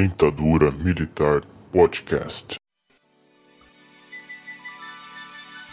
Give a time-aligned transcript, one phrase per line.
[0.00, 2.54] Dentadura Militar Podcast.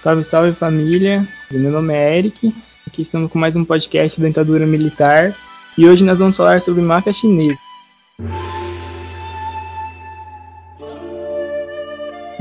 [0.02, 1.26] Salve, salve família.
[1.50, 2.54] Meu nome é Eric.
[2.86, 5.34] Aqui estamos com mais um podcast Dentadura Militar.
[5.78, 7.58] E hoje nós vamos falar sobre máfia chinesa.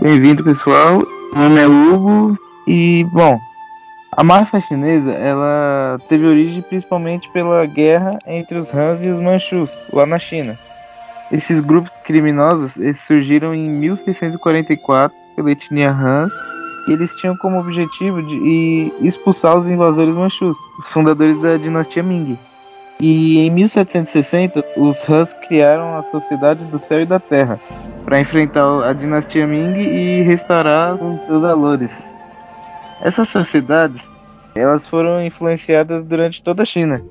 [0.02, 1.06] Bem-vindo, pessoal.
[1.34, 3.38] Meu nome é Hugo e, bom,
[4.10, 9.70] a máfia chinesa, ela teve origem principalmente pela guerra entre os Hans e os Manchus,
[9.92, 10.59] lá na China.
[11.30, 16.32] Esses grupos criminosos eles surgiram em 1644 pela etnia Hans
[16.88, 22.38] e eles tinham como objetivo de expulsar os invasores manchus, os fundadores da dinastia Ming.
[23.00, 27.58] E em 1760, os Hans criaram a Sociedade do Céu e da Terra
[28.04, 32.14] para enfrentar a dinastia Ming e restaurar os seus valores.
[33.02, 34.08] Essas sociedades,
[34.54, 37.02] elas foram influenciadas durante toda a China.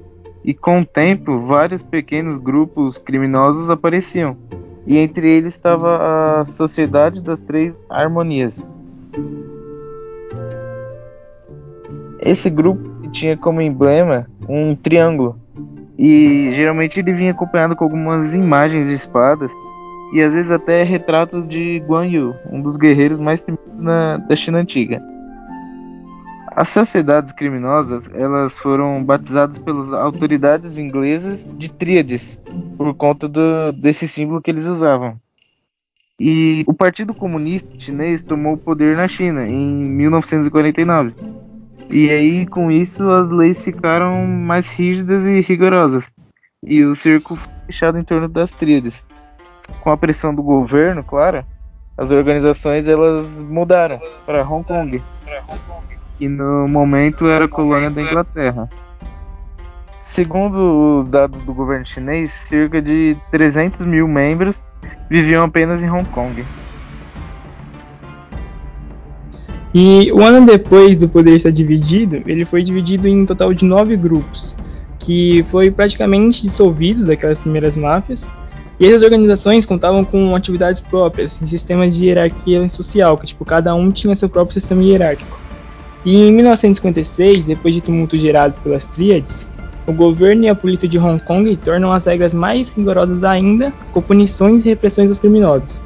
[0.46, 4.38] E com o tempo, vários pequenos grupos criminosos apareciam.
[4.86, 8.64] E entre eles estava a Sociedade das Três Harmonias.
[12.20, 15.40] Esse grupo tinha como emblema um triângulo.
[15.98, 19.52] E geralmente ele vinha acompanhado com algumas imagens de espadas
[20.14, 24.60] e às vezes até retratos de Guan Yu, um dos guerreiros mais temidos da China
[24.60, 25.02] antiga.
[26.56, 32.42] As sociedades criminosas elas foram batizadas pelas autoridades inglesas de tríades
[32.78, 35.20] por conta do, desse símbolo que eles usavam.
[36.18, 41.14] E o Partido Comunista Chinês tomou o poder na China em 1949.
[41.90, 46.08] E aí, com isso, as leis ficaram mais rígidas e rigorosas.
[46.64, 49.06] E o circo fechado em torno das tríades.
[49.82, 51.46] Com a pressão do governo, claro,
[51.98, 55.04] as organizações elas mudaram para Hong Kong
[56.18, 58.70] que no momento era colônia da Inglaterra.
[60.00, 64.64] Segundo os dados do governo chinês, cerca de 300 mil membros
[65.10, 66.46] viviam apenas em Hong Kong.
[69.74, 73.66] E um ano depois do poder estar dividido, ele foi dividido em um total de
[73.66, 74.56] nove grupos,
[75.00, 78.32] que foi praticamente dissolvido daquelas primeiras máfias.
[78.80, 83.76] E essas organizações contavam com atividades próprias, em sistemas de hierarquia social, que tipo cada
[83.76, 85.45] um tinha seu próprio sistema hierárquico.
[86.06, 89.48] E em 1956, depois de tumultos gerados pelas tríades,
[89.88, 94.02] o governo e a polícia de Hong Kong tornam as regras mais rigorosas ainda, com
[94.02, 95.84] punições e repressões aos criminosos.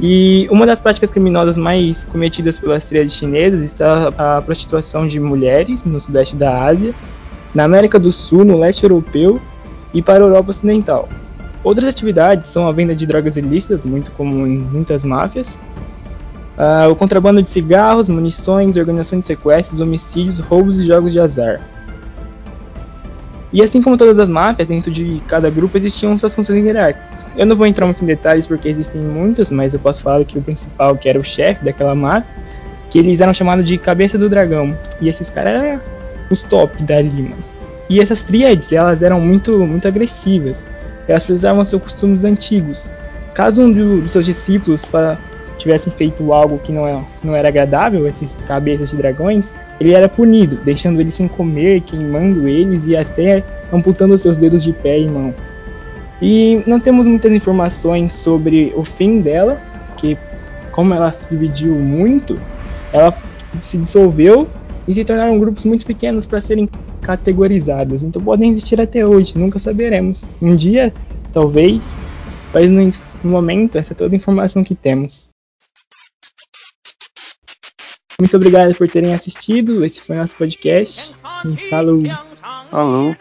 [0.00, 5.84] E uma das práticas criminosas mais cometidas pelas tríades chinesas está a prostituição de mulheres
[5.84, 6.92] no sudeste da Ásia,
[7.54, 9.40] na América do Sul, no leste europeu
[9.94, 11.08] e para a Europa Ocidental.
[11.62, 15.58] Outras atividades são a venda de drogas ilícitas, muito comum em muitas máfias,
[16.62, 21.60] Uh, o contrabando de cigarros, munições, organização de sequestros, homicídios, roubos e jogos de azar.
[23.52, 27.26] E assim como todas as máfias, dentro de cada grupo existiam suas funções hierárquicas.
[27.36, 30.38] Eu não vou entrar muito em detalhes porque existem muitas, mas eu posso falar que
[30.38, 32.30] o principal, que era o chefe daquela máfia,
[32.88, 34.78] que eles eram chamados de cabeça do dragão.
[35.00, 35.80] E esses caras eram
[36.30, 37.42] os top dali, mano.
[37.90, 40.68] E essas tríades, elas eram muito, muito agressivas.
[41.08, 42.92] Elas precisavam seus costumes antigos.
[43.34, 44.84] Caso um dos seus discípulos
[45.58, 50.08] tivessem feito algo que não, é, não era agradável, esses cabeças de dragões, ele era
[50.08, 53.42] punido, deixando eles sem comer, queimando eles e até
[53.72, 55.34] amputando seus dedos de pé e mão.
[56.20, 59.60] E não temos muitas informações sobre o fim dela,
[59.96, 60.16] que
[60.70, 62.38] como ela se dividiu muito,
[62.92, 63.12] ela
[63.60, 64.48] se dissolveu
[64.86, 66.68] e se tornaram grupos muito pequenos para serem
[67.00, 68.02] categorizadas.
[68.02, 70.24] Então podem existir até hoje, nunca saberemos.
[70.40, 70.94] Um dia,
[71.32, 71.96] talvez,
[72.54, 75.31] mas no momento essa é toda a informação que temos.
[78.21, 79.85] Muito obrigado por terem assistido.
[79.85, 81.13] Esse foi nosso podcast.
[81.69, 82.01] Falou.
[82.71, 83.15] Falou.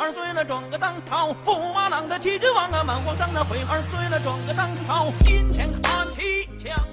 [0.00, 6.91] 二岁了转个当朝，驸马郎的旗帜王啊，满皇上的徽儿碎了转个当朝，金钱看齐枪。